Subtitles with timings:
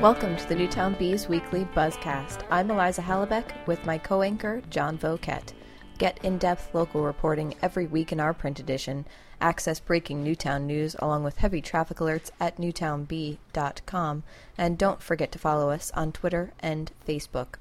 [0.00, 2.44] Welcome to the Newtown Bees Weekly Buzzcast.
[2.52, 5.54] I'm Eliza Hallabeck with my co anchor, John Voket.
[5.98, 9.06] Get in depth local reporting every week in our print edition.
[9.40, 14.22] Access breaking Newtown news along with heavy traffic alerts at newtownbee.com.
[14.56, 17.56] And don't forget to follow us on Twitter and Facebook.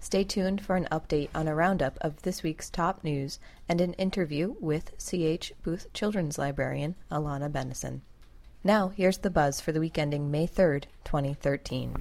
[0.00, 3.38] Stay tuned for an update on a roundup of this week's top news
[3.68, 5.52] and an interview with C.H.
[5.62, 8.00] Booth Children's Librarian Alana Bennison.
[8.64, 11.96] Now, here's the buzz for the week ending May 3rd, 2013.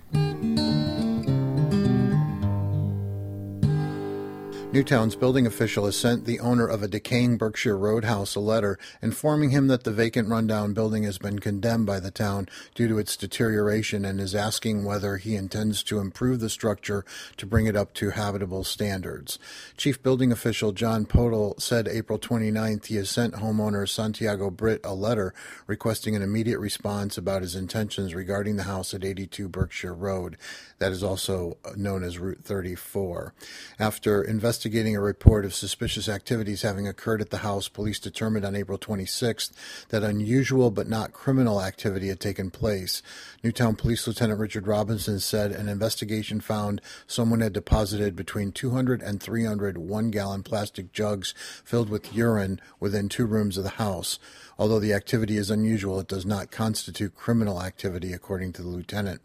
[4.73, 9.49] Newtown's building official has sent the owner of a decaying Berkshire Roadhouse a letter informing
[9.49, 13.17] him that the vacant rundown building has been condemned by the town due to its
[13.17, 17.03] deterioration and is asking whether he intends to improve the structure
[17.35, 19.37] to bring it up to habitable standards.
[19.75, 24.95] Chief building official John Poeltl said April 29th he has sent homeowner Santiago Britt a
[24.95, 25.33] letter
[25.67, 30.37] requesting an immediate response about his intentions regarding the house at 82 Berkshire Road.
[30.79, 33.33] That is also known as Route 34.
[33.77, 38.45] After investigating investigating a report of suspicious activities having occurred at the house, police determined
[38.45, 39.51] on April 26th
[39.89, 43.01] that unusual but not criminal activity had taken place.
[43.43, 49.19] Newtown Police Lieutenant Richard Robinson said an investigation found someone had deposited between 200 and
[49.19, 51.33] 300 one gallon plastic jugs
[51.65, 54.19] filled with urine within two rooms of the house.
[54.59, 59.21] Although the activity is unusual, it does not constitute criminal activity, according to the lieutenant.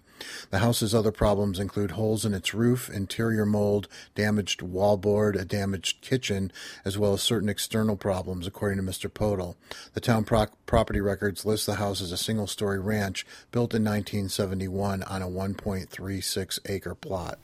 [0.51, 6.01] The house's other problems include holes in its roof, interior mold, damaged wallboard, a damaged
[6.01, 6.53] kitchen,
[6.85, 9.11] as well as certain external problems, according to Mr.
[9.11, 9.57] Poeltl.
[9.95, 13.85] The town pro- property records list the house as a single story ranch built in
[13.85, 17.39] 1971 on a 1.36 acre plot.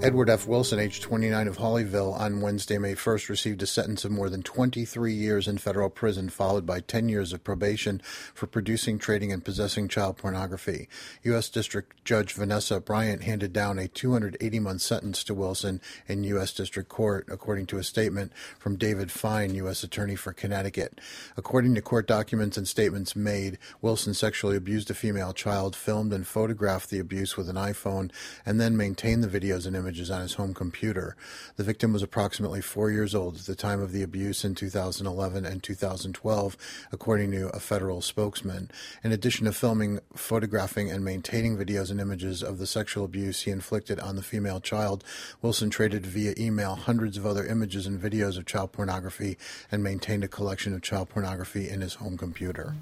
[0.00, 0.46] Edward F.
[0.46, 4.44] Wilson, age 29 of Hawleyville, on Wednesday, May 1st, received a sentence of more than
[4.44, 8.00] 23 years in federal prison, followed by 10 years of probation
[8.32, 10.88] for producing, trading, and possessing child pornography.
[11.24, 11.48] U.S.
[11.48, 16.52] District Judge Vanessa Bryant handed down a 280 month sentence to Wilson in U.S.
[16.52, 19.82] District Court, according to a statement from David Fein, U.S.
[19.82, 21.00] Attorney for Connecticut.
[21.36, 26.24] According to court documents and statements made, Wilson sexually abused a female child, filmed and
[26.24, 28.12] photographed the abuse with an iPhone,
[28.46, 31.16] and then maintained the videos and images images on his home computer.
[31.56, 35.46] The victim was approximately four years old at the time of the abuse in 2011
[35.46, 36.56] and 2012,
[36.92, 38.70] according to a federal spokesman.
[39.02, 43.50] In addition to filming, photographing, and maintaining videos and images of the sexual abuse he
[43.50, 45.04] inflicted on the female child,
[45.40, 49.38] Wilson traded via email hundreds of other images and videos of child pornography
[49.72, 52.74] and maintained a collection of child pornography in his home computer.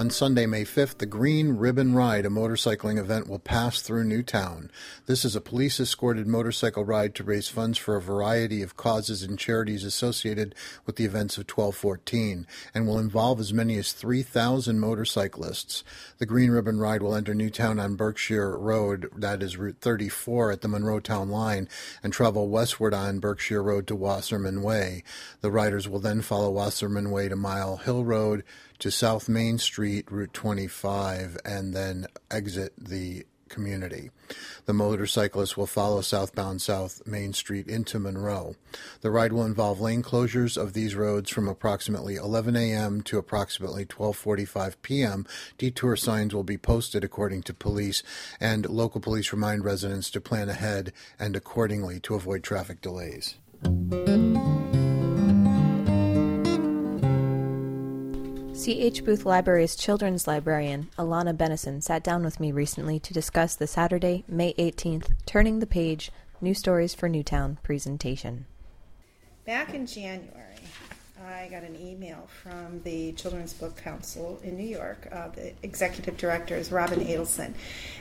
[0.00, 4.70] On Sunday, May 5th, the Green Ribbon Ride, a motorcycling event, will pass through Newtown.
[5.04, 9.22] This is a police escorted motorcycle ride to raise funds for a variety of causes
[9.22, 10.54] and charities associated
[10.86, 15.84] with the events of 1214 and will involve as many as 3,000 motorcyclists.
[16.16, 20.62] The Green Ribbon Ride will enter Newtown on Berkshire Road, that is Route 34 at
[20.62, 21.68] the Monroe Town line,
[22.02, 25.04] and travel westward on Berkshire Road to Wasserman Way.
[25.42, 28.44] The riders will then follow Wasserman Way to Mile Hill Road
[28.80, 34.10] to South Main Street, Route 25, and then exit the community.
[34.64, 38.54] The motorcyclists will follow southbound South Main Street into Monroe.
[39.02, 43.02] The ride will involve lane closures of these roads from approximately 11 a.m.
[43.02, 45.26] to approximately 12:45 p.m.
[45.58, 48.02] Detour signs will be posted according to police,
[48.38, 53.34] and local police remind residents to plan ahead and accordingly to avoid traffic delays.
[58.60, 59.06] C.H.
[59.06, 64.22] Booth Library's children's librarian, Alana Bennison, sat down with me recently to discuss the Saturday,
[64.28, 66.12] May 18th, Turning the Page
[66.42, 68.44] New Stories for Newtown presentation.
[69.46, 70.56] Back in January,
[71.26, 75.06] I got an email from the Children's Book Council in New York.
[75.12, 77.52] Uh, the executive director is Robin Adelson.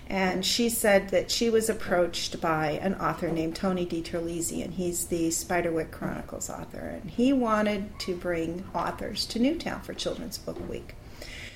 [0.07, 5.07] And she said that she was approached by an author named Tony DiTerlizzi, and he's
[5.07, 6.79] the Spiderwick Chronicles author.
[6.79, 10.95] And he wanted to bring authors to Newtown for Children's Book Week.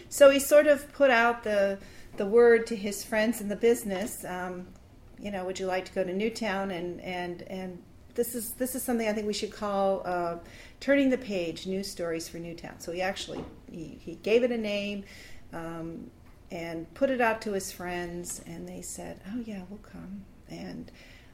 [0.10, 1.80] So he sort of put out the,
[2.18, 4.26] the word to his friends in the business.
[4.26, 4.68] Um,
[5.18, 7.82] you know, would you like to go to Newtown and, and, and
[8.16, 10.38] this is this is something I think we should call uh,
[10.80, 12.80] turning the page, news stories for Newtown.
[12.80, 15.04] So he actually he, he gave it a name
[15.52, 16.12] um,
[16.52, 20.92] and put it out to his friends, and they said, "Oh yeah, we'll come." And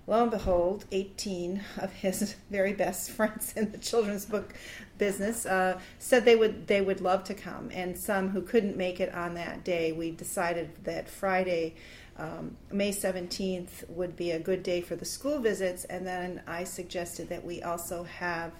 [0.08, 4.54] lo and behold, 18 of his very best friends in the children's book
[4.98, 9.00] business uh, said they would they would love to come, and some who couldn't make
[9.00, 9.92] it on that day.
[9.92, 11.76] We decided that Friday
[12.20, 16.66] um, May 17th would be a good day for the school visits, and then I
[16.66, 18.52] suggested that we also have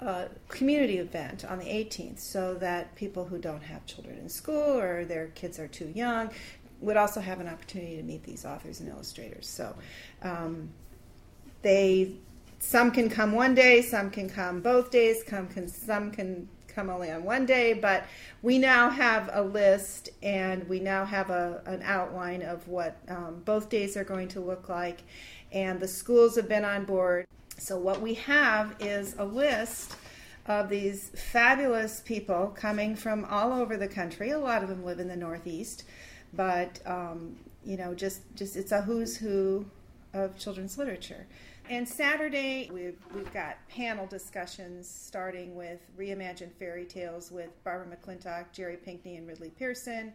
[0.00, 4.78] a community event on the 18th so that people who don't have children in school
[4.78, 6.30] or their kids are too young
[6.80, 9.48] would also have an opportunity to meet these authors and illustrators.
[9.48, 9.76] So
[10.22, 10.70] um,
[11.62, 12.16] they
[12.58, 16.90] some can come one day, some can come both days, come can, some can come
[16.90, 18.04] only on one day, but
[18.42, 23.42] we now have a list and we now have a, an outline of what um,
[23.44, 25.02] both days are going to look like.
[25.52, 27.26] And the schools have been on board.
[27.58, 29.96] So, what we have is a list
[30.46, 34.30] of these fabulous people coming from all over the country.
[34.30, 35.84] A lot of them live in the Northeast,
[36.32, 39.66] but um, you know, just just it's a who's who
[40.14, 41.26] of children's literature.
[41.70, 48.52] And Saturday, we've, we've got panel discussions starting with Reimagined Fairy Tales with Barbara McClintock,
[48.52, 50.12] Jerry Pinkney, and Ridley Pearson.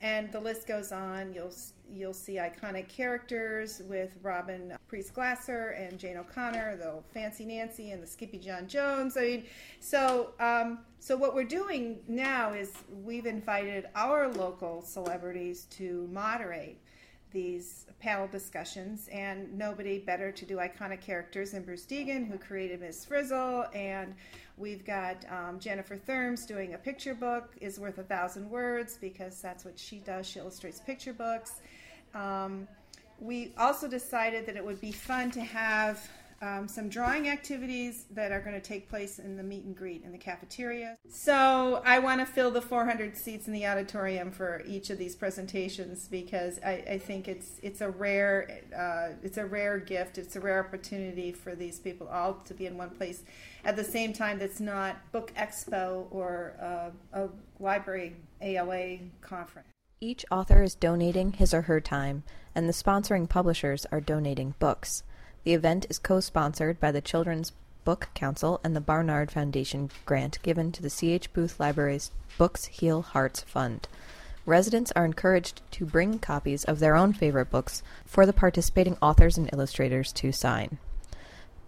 [0.00, 1.32] And the list goes on.
[1.32, 1.52] You'll,
[1.92, 8.02] you'll see iconic characters with Robin Preiss Glasser and Jane O'Connor, the Fancy Nancy, and
[8.02, 9.16] the Skippyjon Jones.
[9.16, 9.44] I mean,
[9.80, 12.72] so, um, so what we're doing now is
[13.04, 16.80] we've invited our local celebrities to moderate
[17.36, 22.80] these panel discussions, and nobody better to do iconic characters than Bruce Degen, who created
[22.80, 24.14] Miss Frizzle, and
[24.56, 29.42] we've got um, Jennifer Thermes doing a picture book, is worth a thousand words because
[29.42, 30.26] that's what she does.
[30.26, 31.60] She illustrates picture books.
[32.14, 32.66] Um,
[33.20, 36.08] we also decided that it would be fun to have
[36.42, 40.02] um, some drawing activities that are going to take place in the meet and greet
[40.04, 40.96] in the cafeteria.
[41.08, 45.16] So I want to fill the 400 seats in the auditorium for each of these
[45.16, 50.18] presentations because I, I think it's it's a rare uh, it's a rare gift.
[50.18, 53.22] It's a rare opportunity for these people all to be in one place
[53.64, 54.38] at the same time.
[54.38, 59.68] That's not book expo or uh, a library ALA conference.
[60.00, 62.22] Each author is donating his or her time,
[62.54, 65.02] and the sponsoring publishers are donating books.
[65.46, 67.52] The event is co-sponsored by the Children's
[67.84, 71.32] Book Council and the Barnard Foundation grant given to the C.H.
[71.32, 73.86] Booth Library's Books Heal Hearts Fund.
[74.44, 79.38] Residents are encouraged to bring copies of their own favorite books for the participating authors
[79.38, 80.78] and illustrators to sign.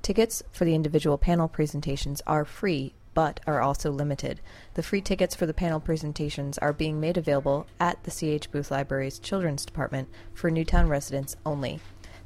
[0.02, 4.40] Tickets for the individual panel presentations are free but are also limited.
[4.75, 8.50] The free tickets for the panel presentations are being made available at the C.H.
[8.50, 11.78] Booth Library's Children's Department for Newtown residents only.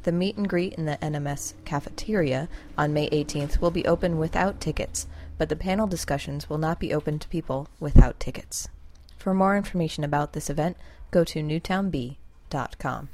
[0.02, 4.60] The meet and greet in the NMS cafeteria on May 18th will be open without
[4.60, 5.06] tickets,
[5.38, 8.68] but the panel discussions will not be open to people without tickets.
[9.16, 10.76] For more information about this event,
[11.12, 13.08] go to newtownbee.com.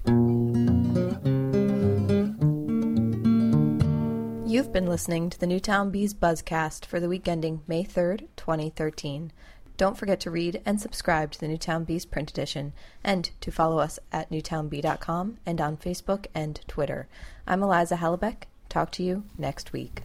[4.46, 9.30] You've been listening to the Newtown Bees Buzzcast for the week ending May 3rd, 2013.
[9.78, 12.72] Don't forget to read and subscribe to the Newtown Bees print edition
[13.04, 17.06] and to follow us at newtownbee.com and on Facebook and Twitter.
[17.46, 18.42] I'm Eliza Hallabeck.
[18.68, 20.02] Talk to you next week.